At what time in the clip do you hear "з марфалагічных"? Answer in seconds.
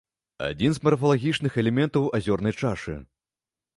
0.77-1.59